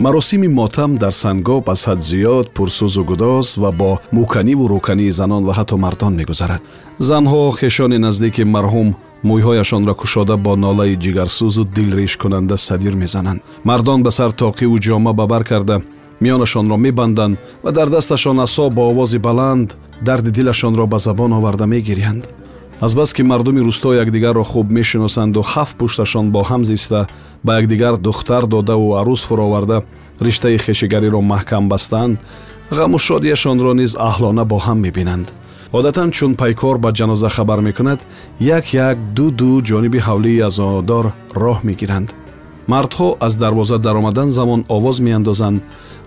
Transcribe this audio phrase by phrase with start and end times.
[0.00, 5.52] маросими мотам дар сангоб аз ҳад зиёд пурсӯзу гудоз ва бо муканиву рӯкании занон ва
[5.58, 6.62] ҳатто мардон мегузарад.
[7.08, 8.88] Занҳо хешони наздики марҳум
[9.28, 13.40] мӯйҳояшонро кушода бо нолаи ҷигарсӯзу дилришкунанда садир мезананд.
[13.64, 15.76] Мардон ба сар тоқиву ҷома ба бар карда.
[16.22, 19.68] Миёнашонро мебанданд ва дар дасташон асо бо овози баланд
[20.06, 22.24] дарди дилашонро ба забон оварда мегириянд
[22.80, 27.06] азбаски мардуми рӯсто якдигарро хуб мешиносанду ҳафт пушташон бо ҳам зиста
[27.44, 29.82] ба якдигар духтар додаву арӯз фуроварда
[30.20, 32.18] риштаи хешигариро маҳкам бастаанд
[32.78, 35.28] ғаму шодияшонро низ аҳлона бо ҳам мебинанд.
[35.72, 38.00] Одатан чун пайкор ба ҷаноза хабар мекунад
[38.40, 41.06] як як ду ду ҷониби ҳавлии азонодор
[41.44, 42.08] роҳ мегиранд.
[42.72, 45.60] Мардҳо аз дарвоза даромадан замон овоз меандозанд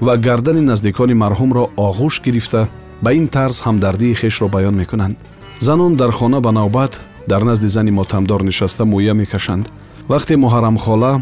[0.05, 2.61] ва гардани наздикони марҳумро оғӯш гирифта
[3.03, 5.15] ба ин тарз ҳамдардии хешро баён мекунанд
[5.63, 9.65] занон дар хона ба навбат дар назди зани мотамдор нишаста мӯя мекашанд.
[10.11, 11.21] Вақте муҳаррамхола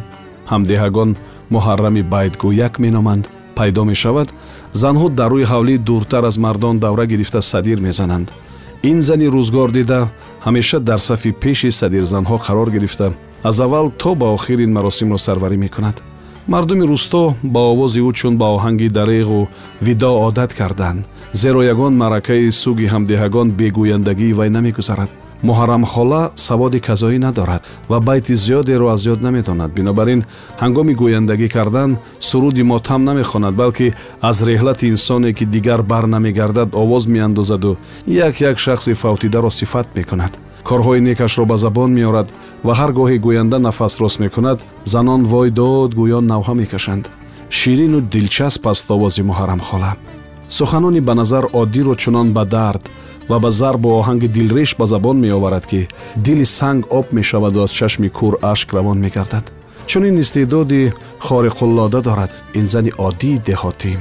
[0.51, 1.09] ҳамдиҳагон
[1.55, 3.23] муҳаррами байдгӯяк меноманд
[3.57, 4.29] пайдо мешавад
[4.81, 8.27] занҳо дар рӯи ҳавлӣ дуртар аз мардон давра гирифта садир мезананд.
[8.91, 9.99] Ин зани рӯзгор дида
[10.45, 13.07] ҳамеша дар сафи пеши садирзанҳо қарор гирифта.
[13.43, 15.97] Аз аввал то ба охир ин маросимро сарварӣ мекунад
[16.47, 19.47] мардуми рӯсто ба овози ӯ чун ба оҳанги дареғу
[19.81, 21.05] видо одат карданд.
[21.33, 25.09] Зеро ягон маъракаи суги ҳамдиҳагон бегӯяндагии вай намегузарад.
[25.47, 29.71] Муҳаррамхола саводи казоӣ надорад ва байти зиёдеро аз ёд наметонад.
[29.77, 30.21] Бинобар ин
[30.61, 37.03] ҳангоми гӯяндагӣ кардан суруди мотам намехонад балки аз реҳлати инсоне ки дигар бар намегардад овоз
[37.07, 37.77] меандозаду
[38.07, 40.33] як як шахси фавтидаро сифат мекунад
[40.67, 42.27] корҳои некашро ба забон меорад
[42.65, 44.59] ва ҳар гоҳе гӯянда нафас рост мекунад
[44.93, 47.05] занон вой дод гӯён навҳа мекашанд.
[47.59, 49.91] Ширину дилчасп аст овози муҳаррамхола.
[50.57, 52.83] Суханони ба назар оддиро чунон ба дард
[53.29, 55.81] ва ба зарбу оҳанги дилреш ба забон меоварад ки
[56.25, 59.45] дили санг об мешаваду аз чашми кур ашк равон мегардад.
[59.89, 60.93] Чунин истеъдоди
[61.25, 63.93] хориқуллода дорад ин зани оддии деҳотӣ.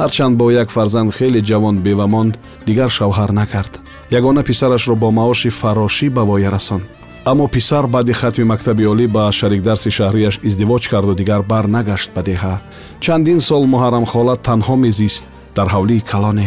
[0.00, 2.34] Ҳарчанд бо як фарзанд хеле ҷавон бева монд
[2.66, 3.72] дигар шавҳар накард
[4.10, 6.84] ягона писарашро бо маоши фарошӣ ба воя расонд
[7.30, 12.22] аммо писар баъди хатми мактаби олӣ ба шарикдарси шаҳрияш издивоҷ карду дигар бар нагашт ба
[12.22, 12.54] деҳа.
[13.00, 15.24] Чандин сол муҳаррамхола танҳо мезист
[15.56, 16.46] дар ҳавлии калоне.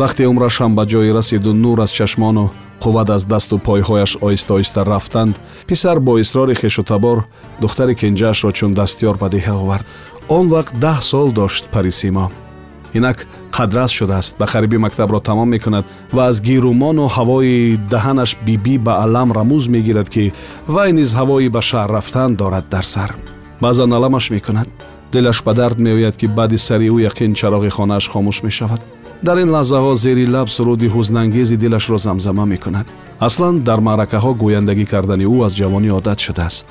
[0.00, 2.46] Вақте умраш ҳам ба ҷое расиду нур аз чашмону
[2.82, 5.34] қувват аз дасту пойҳояш оҳиста оҳиста рафтанд.
[5.68, 7.18] Писар бо исрори хешутабор
[7.62, 9.86] духтари кенҷаашро чун дастёр ба деҳа овард.
[10.36, 12.26] Он вақт даҳ сол дошт парисимо
[12.94, 13.26] инак
[13.56, 14.38] қадрас шудааст.
[14.38, 20.08] Ба қарибӣ мактабро тамом мекунад ва аз гирумону ҳавои даҳанаш бибӣ ба алам рамӯз мегирад
[20.14, 20.32] ки
[20.74, 23.10] вай низ ҳавои ба шаҳр рафтан дорад дар сар.
[23.60, 24.68] Баъзан аламаш мекунад.
[25.12, 28.80] Дилаш ба дард меояд ки баъди сари ӯ яқин чароғи хонааш хомӯш мешавад.
[29.22, 32.86] Дар ин лаҳзаҳо зери лаб суруди ҳузнангези дилашро замзама мекунад.
[33.20, 36.66] Аслан дар маъракаҳо гӯяндагӣ кардани ӯ аз ҷавонӣ одат шудааст.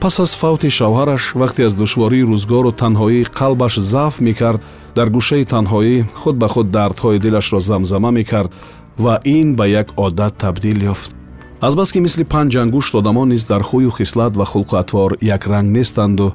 [0.00, 4.60] Пас аз фавти шавҳараш вақте аз душвории рӯзгору танҳоӣ қалбаш заф мекард
[4.98, 8.50] дар гӯшаи танҳоӣ худ ба худ дардҳои дилашро замзама мекард
[9.04, 11.10] ва ин ба як одат табдил ёфт
[11.60, 16.26] азбаски мисли панҷ ангушт одамон низ дар хӯю хислат ва хулқу атвор якранг нестанду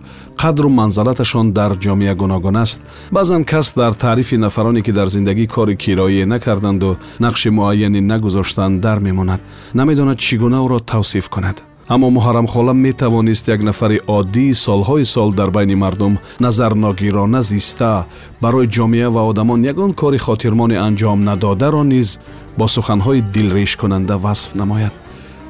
[0.41, 2.79] қадру манзалаташон дар ҷомеа гуногун аст
[3.11, 8.99] баъзан кас дар таърифи нафароне ки дар зиндагӣ кори кироие накарданду нақши муайяне нагузоштанд дар
[8.99, 9.41] мемонад
[9.73, 11.57] намедонад чӣ гуна ӯро тавсиф кунад
[11.87, 18.05] аммо муҳаррамхола метавонист як нафари оддии солҳои сол дар байни мардум назарногирона зиста.
[18.41, 22.19] Барои ҷомеа ва одамон ягон кори хотирмоне анҷом надодаро низ
[22.57, 24.93] бо суханҳои дилрешкунанда васф намояд.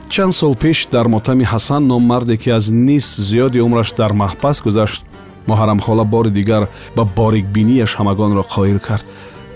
[0.10, 4.62] Чанд сол пеш дар мотами ҳасан ном марде ки аз нисф зиёди умраш дар маҳбас
[4.66, 5.02] гузашт
[5.48, 9.06] муҳаррамхола бори дигар ба борикбинияш ҳамагонро қоил кард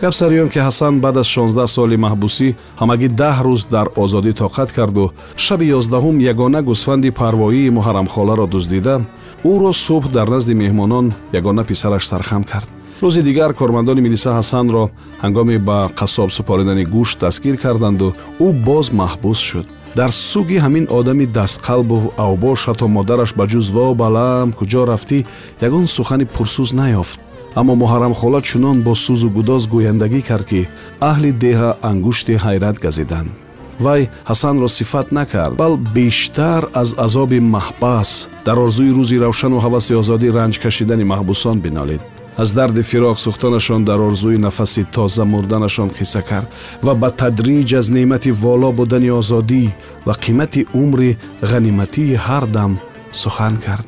[0.01, 2.47] гап сари он ки ҳасан баъд аз шонздаҳ соли маҳбусӣ
[2.81, 5.05] ҳамагӣ даҳ рӯз дар озодӣ тоқат карду
[5.45, 8.95] шаби ёздаҳум ягона гӯсфанди парвоии муҳаррамхоларо дуздида
[9.51, 11.05] ӯро субҳ дар назди меҳмонон
[11.39, 12.69] ягона писараш сархам кард
[13.03, 14.83] рӯзи дигар кормандони милиса ҳасанро
[15.23, 18.07] ҳангоми ба қассоб супоридани гӯшт дастгир карданду
[18.45, 19.67] ӯ боз маҳбус шуд
[19.99, 25.17] дар суги ҳамин одами дастқалбу авбош ҳатто модараш ба ҷуз во балам куҷо рафтӣ
[25.67, 27.19] ягон сухани пурсӯз наёфт
[27.59, 30.61] аммо муҳаррамхола чунон бо сӯзу гудоз гӯяндагӣ кард ки
[31.11, 33.29] аҳли деҳа ангушти ҳайрат газиданд.
[33.85, 38.09] Вай ҳасанро сифат накард бал бештар аз азоби маҳбас.
[38.45, 42.01] Дар орзуи рӯзи равшану ҳаваси озодӣ ранҷ кашидани маҳбусон бинолид
[42.37, 46.47] аз дарди фироқ сӯхтанашон дар орзуи нафаси тоза мурданашон қисса кард
[46.85, 49.63] ва ба тадриҷ аз неъмати воло будани озодӣ
[50.05, 51.17] ва қимати умри
[51.51, 52.71] ғаниматии ҳар дам
[53.11, 53.87] сухан кард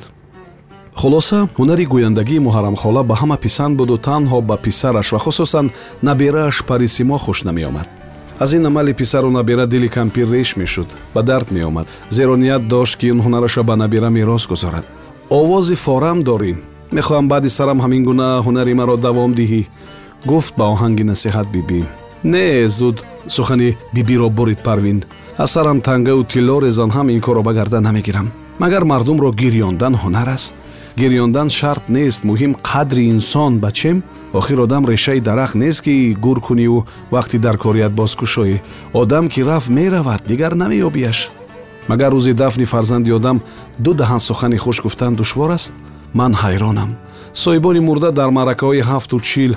[0.94, 5.70] хулоса ҳунари гӯяндагии муҳаррамхола ба ҳама писанд буду танҳо ба писараш ва хусусан
[6.02, 7.88] наберааш парисимо хуш намеомад.
[8.40, 12.98] Аз ин амали писару набера дили кампир реш мешуд ба дард меомад зеро ният дошт
[12.98, 14.86] ки ин ҳунараша ба набера мерос гузорад.
[15.30, 16.58] Овози форам дорем.
[16.92, 19.62] Мехоҳам баъди сарам ҳамин гуна ҳунари маро давом диҳӣ.
[20.30, 21.82] Гуфт ба оҳанги насиҳат бибӣ
[22.24, 25.04] не зуд сухани бибиро бурид парвин.
[25.38, 28.32] Аз сарам тангаву тилло резан ҳам ин корро ба гарда намегирам.
[28.58, 30.54] Магар мардумро гирёндан ҳунар аст
[31.00, 32.24] гирёндан шарт нест.
[32.24, 34.02] Муҳим қадри инсон ба чем
[34.32, 38.60] охир одам решаи дарахт нест ки гур куниву вақти дар корият бозкушоӣ.
[38.92, 41.18] Одам ки рафт меравад дигар намеёбияш
[41.88, 43.40] магар рӯзи дафни фарзанди одам
[43.78, 45.72] ду даҳан сухани хуш гуфтан душвор аст
[46.12, 46.90] ман ҳайронам.
[47.34, 49.52] Соҳибони мурда дар маъракаҳои ҳафту чил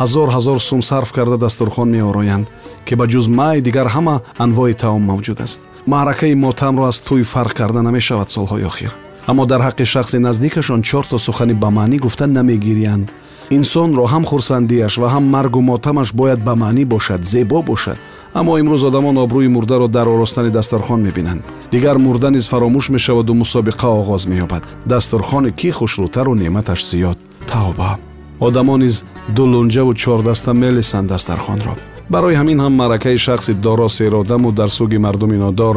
[0.00, 2.46] ҳазор ҳазор сум сарф карда дастурхон меороянд
[2.86, 5.60] ки ба ҷуз май дигар ҳама анвои таом мавҷуд аст.
[5.86, 11.04] Маъракаи мотамро аз тӯй фарқ карда намешавад солҳои охир аммо дар ҳаққи шахси наздикашон чор
[11.04, 13.12] то сухани ба маънӣ гуфта намегириянд
[13.50, 17.98] инсонро ҳам хурсандиаш ва ҳам маргу мотамаш бояд ба маънӣ бошад зебо бошад
[18.34, 21.42] аммо имрӯз одамон обрӯи мурдаро дар оростани дастархон мебинанд
[21.72, 27.18] дигар мурда низ фаромӯш мешаваду мусобиқа оғоз меёбад дастархони ки хушрӯтару неъматаш зиёд
[27.50, 27.98] тавба
[28.40, 29.04] одамон низ
[29.36, 31.74] дулунҷаву чордаста мелисанд дастархонро
[32.10, 35.76] барои ҳамин ҳам маъракаи шахси доро серодаму дар суги мардуми нодор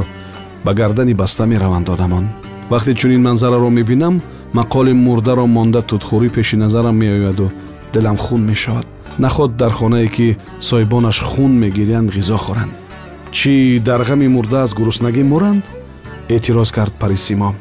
[0.66, 2.26] ба гардани баста мераванд одамон
[2.70, 4.22] вақте чунин манзараро мебинам
[4.54, 7.52] мақоли мурдаро монда тутхӯрӣ пеши назарам меояду.
[7.94, 8.86] Дилам хун мешавад.
[9.18, 12.74] Наход дар хонае ки соҳибонаш хун мегирянд ғизо хӯранд
[13.32, 15.64] чӣ дар ғами мурда аз гуруснагӣ муранд
[16.30, 17.56] эътироз кард парисимо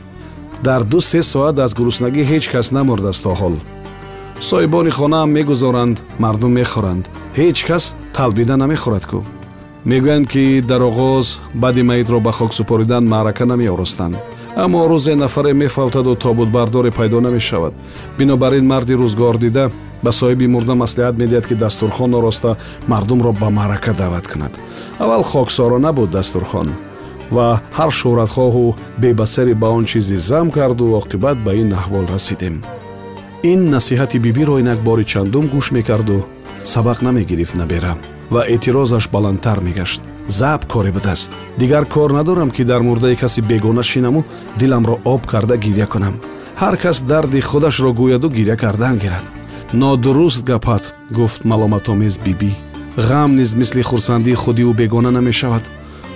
[0.62, 3.54] дар ду се соат аз гуруснагӣ ҳеҷ кас намурдааст то ҳол
[4.48, 7.04] соҳибони хонаам мегузоранд мардум мехӯранд
[7.38, 7.84] ҳеҷ кас
[8.16, 9.20] талбида намехӯрад кӯ
[9.90, 11.26] мегӯянд ки дар оғоз
[11.62, 14.16] баъди маитро ба хок супоридан маърака намеоростанд
[14.56, 17.74] аммо рӯзе нафаре мефавтаду тобутбардоре пайдо намешавад.
[18.18, 19.70] Бинобар ин марди рӯзгордида
[20.02, 22.56] ба соҳиби мурда маслиҳат медиҳад ки дастурхон ороста
[22.88, 24.52] мардумро ба маърака даъват кунад.
[24.98, 26.68] Аввал хоксорона буд дастурхон
[27.30, 32.56] ва ҳар шӯҳратхоҳу бебасаре ба он чизе зам карду оқибат ба ин аҳвол расидем.
[33.42, 36.18] Ин насиҳати бибиро инак бори чандум гӯш мекарду
[36.72, 37.92] сабақ намегирифт набера
[38.30, 43.82] ва эътирозаш баландтар мегашт заб коре будааст дигар кор надорам ки дар мурдаи каси бегона
[43.82, 44.24] шинаму
[44.56, 46.14] диламро об карда гирья кунам
[46.60, 49.24] ҳар кас дарди худашро гӯяду гирья кардан гирад
[49.72, 52.50] нодуруст гапат гуфт маломатомез бибӣ
[52.96, 55.62] ғам низ мисли хурсандии худиву бегона намешавад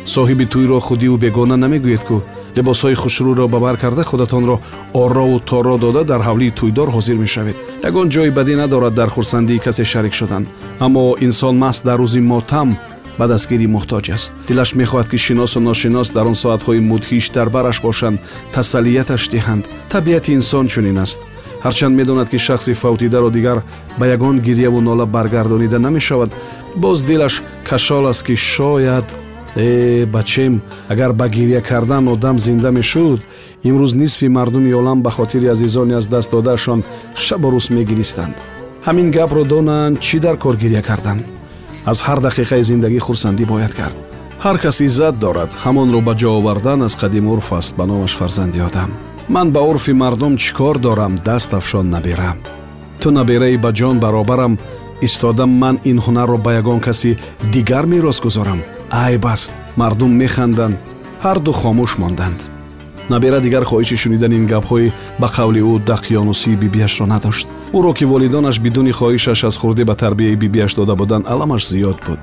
[0.06, 2.18] соҳиби тӯйро худиву бегона намегӯед кӯ
[2.56, 4.56] либосҳои хушрӯро ба бар карда худатонро
[4.92, 7.56] оррову торо дода дар ҳавлии тӯйдор ҳозир мешавед
[7.88, 10.46] ягон ҷои бадӣ надорад дар хурсандии касе шарик шудан
[10.80, 12.68] аммо инсон маст дар рӯзи мотам
[13.18, 14.28] ба дастгирӣ муҳтоҷ аст.
[14.48, 18.18] Дилаш мехоҳад ки шиносу ношинос дар он соатҳои мудҳиш дар бараш бошанд
[18.54, 19.64] тасаллияташ диҳанд.
[19.92, 21.18] Табиати инсон чунин аст.
[21.64, 23.58] Ҳарчанд медонад ки шахси фавтидаро дигар
[23.98, 26.30] ба ягон гирьяву нола баргардонида намешавад.
[26.82, 29.06] Боз дилаш кашол аст ки шояд
[29.56, 33.20] э бачем агар ба гирья кардан одам зинда мешуд
[33.68, 36.82] имрӯз нисфи мардуми олам ба хотири азизони аз даст додаашон
[37.14, 38.34] шабу рӯз мегиристанд.
[38.86, 41.18] Ҳамин гапро донанд чӣ дар кор гирья кардан
[41.90, 43.96] аз ҳар дақиқаи зиндагӣ хурсандӣ бояд кард.
[44.44, 48.60] Ҳар кас иззат дорад ҳамонро ба ҷо овардан аз қадим урф аст ба номаш фарзанди
[48.68, 48.90] одам.
[49.34, 52.32] Ман ба урфи мардум чӣ кор дорам даст афшон набера
[53.00, 54.58] ту набераи ба ҷон баробарам
[55.06, 57.18] истодам ман ин ҳунарро ба ягон каси
[57.52, 58.60] дигар мерос гузорам.
[58.90, 60.76] Айб аст мардум механданд
[61.24, 62.38] ҳарду хомӯш монданд
[63.10, 67.46] набера дигар хоҳиши шунидани ин гапҳои ба қавли ӯ дақёнусии бибиашро надошт.
[67.78, 72.18] ӯро ки волидонаш бидуни хоҳишаш аз хурдӣ ба тарбияи бибиаш дода буданд аламаш зиёд буд.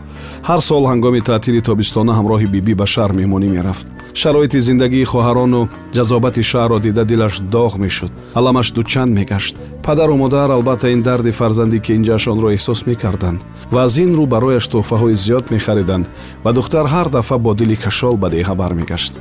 [0.48, 3.86] ҳар сол ҳангоми таътили тобистона ҳамроҳи бибӣ ба шаҳр меҳмонӣ мерафт.
[4.22, 5.62] шароити зиндагии хоҳарону
[5.96, 8.12] ҷазобати шаҳрро дида дилаш доғ мешуд.
[8.40, 9.56] аламаш дучанд мегашт.
[9.88, 13.40] падару модар албатта ин дарди фарзанди кенҷаашонро эҳсос мекарданд
[13.74, 16.06] ва аз ин рӯ барояш тӯҳфаҳои зиёд мехариданд
[16.44, 19.14] ва духтар ҳар дафъа бо дили кашол ба деҳа бармегашт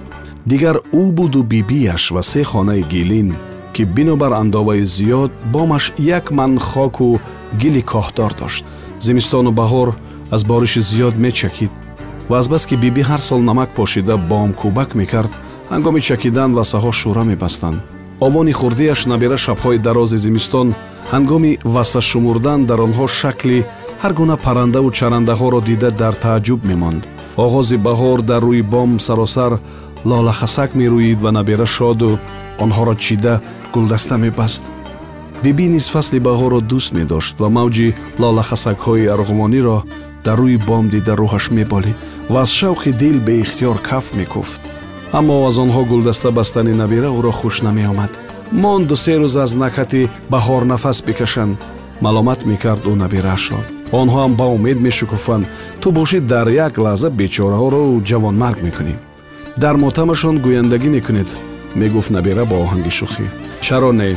[0.46, 3.34] дигар ӯ буду бибиаш ва се хонаи гилин
[3.74, 7.20] ки бинобар андоваи зиёд бомаш як ман хоку
[7.60, 8.64] гили коҳдор дошт.
[9.00, 9.88] Зимистону баҳор
[10.30, 11.70] аз бориши зиёд мечакид
[12.28, 15.32] ва азбас ки бибӣ ҳар сол намак пошида бом кӯбак мекард
[15.70, 17.78] ҳангоми чакидан васаҳо шӯра мебастанд.
[18.26, 20.68] Овони хурдиаш набера шабҳои дарози зимистон
[21.12, 23.58] ҳангоми васа шумурдан дар онҳо шакли
[24.02, 27.02] ҳар гуна паррандаву чарандаҳоро дида дар тааҷҷуб мемонд.
[27.44, 29.52] Оғози баҳор дар рӯи бом саросар
[30.10, 32.10] лолахасак мерӯид ва набера шоду
[32.64, 33.34] онҳоро чида
[33.74, 34.64] гулдаста мебаст
[35.42, 37.88] бибӣ низ фасли баҳорро дӯст медошт ва мавҷи
[38.22, 39.78] лолахасакҳои арғумониро
[40.24, 41.98] дар рӯи бом дида рӯҳаш меболид
[42.32, 44.60] ва аз шавқи дил беихтиёр каф мекуфт.
[45.18, 48.12] Аммо аз онҳо гулдаста бастани набира ӯро хуш намеомад.
[48.62, 51.56] Монду се рӯз аз накати баҳор нафас бикашанд.
[52.04, 53.60] Маломат мекард ӯ набираашро
[54.00, 55.44] онҳоам ба умед мешукуфанд
[55.80, 58.94] ту бошӣ дар як лаҳза бечораҳоро ҷавонмарг мекунӣ
[59.56, 61.30] дар мотамашон гӯяндагӣ мекунед.
[61.80, 63.26] Мегуфт набира бо оҳанги шӯхӣ.
[63.64, 64.10] Чаро не?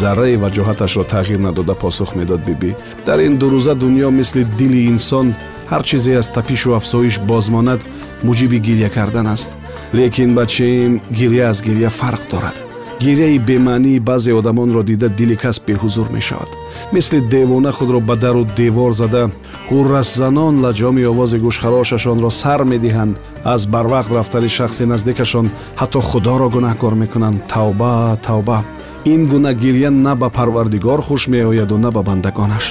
[0.00, 2.70] Зарраи ваҷоҳаташро тағйир надода посух медод бибӣ
[3.06, 5.26] дар ин дурӯза дунё мисли дили инсон
[5.70, 7.80] ҳар чизе аз тапишу афзоиш бозмонад
[8.26, 9.50] муҷиби гирья кардан аст.
[9.94, 12.67] Лекин бачаем гирья аз гирья фарқ дорад
[13.00, 16.48] гирьяи бемаънии баъзе одамонро дида дили кас беҳузур мешавад.
[16.92, 19.30] Мисли девона худро ба дару девор зада
[19.70, 23.14] ҳуррасзанон лаҷоми овози гӯшхарошашонро сар медиҳанд.
[23.44, 25.46] аз барвақт рафтани шахси наздикашон
[25.80, 27.38] ҳатто худоро гунаҳкор мекунанд.
[27.52, 28.58] Тавба тавба.
[29.04, 32.66] Ин гуна гирья на ба парвардигор хуш меояду на ба бандагонаш.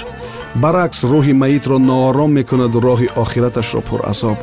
[0.56, 4.38] Баръакс рӯҳи маитро ноором мекунаду роҳи охираташро пуразоб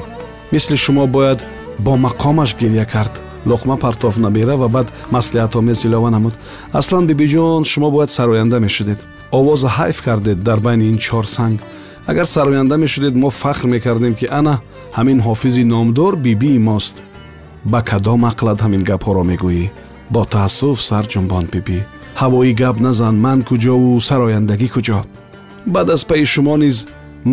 [0.52, 1.40] мисли шумо бояд
[1.78, 3.14] бо мақомаш гирья кард
[3.45, 6.33] луқма партоф набира ва баъд маслиҳатомез илова намуд
[6.73, 8.99] аслан бибиҷон шумо бояд сароянда мешудед
[9.31, 11.59] овоза ҳайф кардед дар байни ин чор санг
[12.07, 14.55] агар сароянда мешудед мо фахр мекардем ки ана
[14.97, 16.95] ҳамин ҳофизи номдор бибии мост
[17.71, 19.65] ба кадом ақлат ҳамин гапҳоро мегӯӣ
[20.13, 21.79] бо таассуф сар ҷунбонд бибӣ
[22.21, 24.99] ҳавоӣ гап назан ман куҷову сарояндагӣ куҷо
[25.73, 26.77] баъд аз пайи шумо низ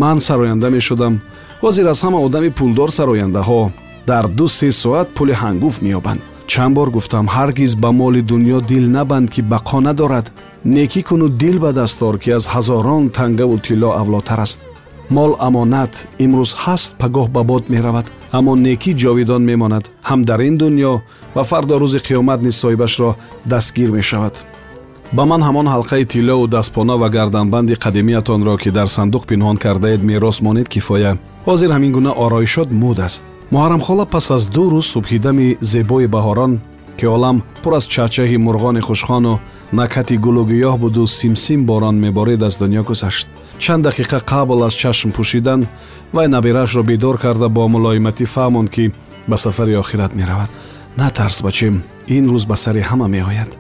[0.03, 1.15] ман сароянда мешудам
[1.63, 3.61] ҳозир аз ҳама одами пулдор сарояндаҳо
[4.08, 6.22] дар ду се соат пули ҳангуф меёбанд.
[6.52, 10.28] Чанд бор гуфтам ҳаргиз ба моли дуньё дил набанд ки бақо надорад.
[10.66, 14.60] Некӣ куну дил ба дастор ки аз ҳазорон тангаву тилло авлотар аст.
[15.10, 15.94] Мол амонат
[16.24, 19.86] имрӯз ҳаст пагоҳ ба бод меравад аммо некӣ ҷовидон мемонад.
[20.10, 20.94] Ҳам дар ин дуньё
[21.36, 23.10] ва фардо рӯзи қиёмат низ соҳибашро
[23.52, 24.36] дастгир мешавад.
[25.18, 30.38] Ба ман ҳамон ҳалқаи тиллову дастпона ва гарданбанди қадимиятонро ки дар сандуқ пинҳон кардаед мерос
[30.46, 31.14] монед кифоя.
[31.48, 36.54] Ҳозир ҳамин гуна ороишот муд аст муҳаррамхола пас аз ду рӯз субҳидами зебои баҳорон
[36.98, 39.34] ки олам пур аз чарчаҳи мурғони хушхону
[39.80, 43.28] накати гулугиёҳ буду симсим борон меборид аз дуньё гузашт.
[43.64, 45.62] Чанд дақиқа қабл аз чашм пӯшидан
[46.14, 48.84] вай набираашро бидор карда бо мулоиматӣ фаҳмонд ки
[49.30, 50.50] ба сафари охират меравад.
[50.98, 53.52] Натарс бачем ин рӯз ба сари ҳама меояд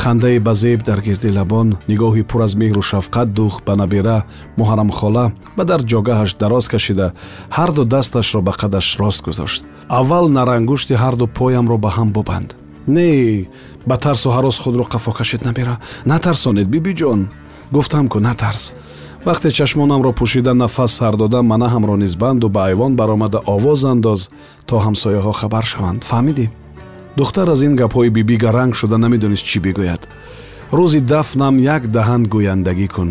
[0.00, 4.18] хандаи базеб дар гирди лабон нигоҳи пур аз меҳру шафқат духт ба набира
[4.58, 5.24] муҳаррамхола
[5.56, 7.06] ба дар ҷогаҳаш дароз кашида
[7.56, 9.62] ҳарду дасташро ба қадаш рост гузошт.
[9.88, 12.48] Аввал нарангушти ҳарду поямро ба ҳам бубанд.
[12.96, 13.10] Не
[13.88, 15.74] ба тарсу ҳарос худро қафо кашид набира
[16.10, 17.20] натарсонед бибиҷон
[17.74, 18.64] гуфтам ку натарс.
[19.26, 24.20] Вақте чашмонамро пӯшида нафас сар додам манаҳамро низ банду ба айвон баромада овоз андоз
[24.68, 26.00] то ҳамсояҳо хабар шаванд.
[26.10, 26.46] Фаҳмидӣ
[27.20, 30.02] духтар аз ин гапҳои бибӣ гаранг шуда намедонист чӣ бигӯяд.
[30.76, 33.10] Рӯзи дафнам як даҳан гӯяндагӣ кун.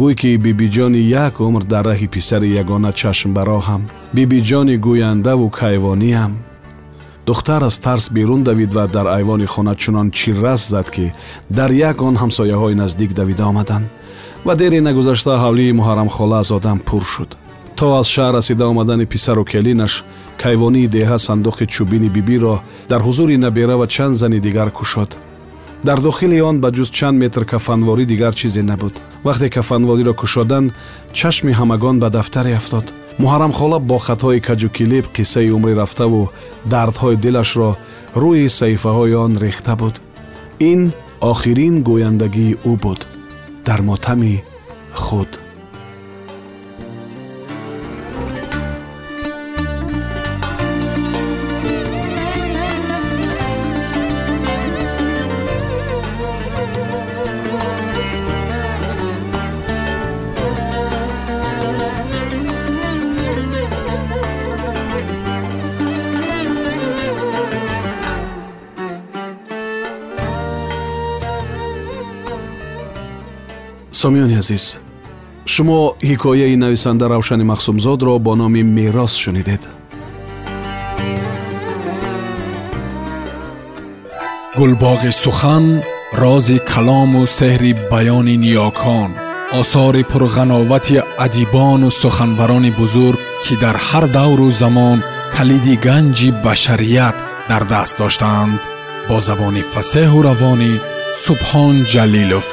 [0.00, 3.82] Гӯй ки бибиҷони як умр дар раҳи писари ягона чашмбароҳам
[4.16, 6.32] бибиҷони гӯяндаву кайвониам
[7.26, 11.06] духтар аз тарс берун давид ва дар айвони хона чунон чиррас зад ки
[11.58, 13.86] дар як он ҳамсояҳои наздик давида омаданд.
[14.46, 17.30] Ва дере нагузашта ҳавлии муҳаррамхола аз одам пур шуд
[17.76, 20.04] то аз шаҳр расида омадани писару келинаш
[20.42, 22.54] кайвонии деҳа сандуқи чӯбини бибиро
[22.90, 25.10] дар ҳузури набера ва чанд зани дигар кушод.
[25.84, 28.94] Дар дохили он ба ҷуз чанд метр кафанворӣ дигар чизе набуд.
[29.26, 30.72] Вақте кафанвориро кушоданд
[31.18, 32.86] чашми ҳамагон ба дафтаре афтод
[33.22, 36.30] муҳаррамхола бо хатҳои каҷукилеб қиссаи умри рафтаву
[36.72, 37.70] дардҳои дилашро
[38.22, 39.94] рӯи саҳифаҳои он рехта буд.
[40.70, 40.80] Ин
[41.32, 43.00] охирин гӯяндагии ӯ буд.
[43.66, 44.34] Дар мотами
[45.04, 45.30] худ
[74.01, 74.65] сомиёни азиз
[75.53, 79.61] шумо ҳикояи нависанда равшани махсумзодро бо номи мерос шунидед
[84.57, 85.65] гулбоғи сухан
[86.21, 89.11] рози калому сеҳри баёни ниёкон
[89.59, 94.97] осори пурғановати адибону суханварони бузург ки дар ҳар давру замон
[95.35, 97.15] калиди ганҷи башарият
[97.49, 98.59] дар даст доштаанд
[99.07, 100.73] бо забони фасеҳу равонӣ
[101.25, 102.47] субҳон ҷалилов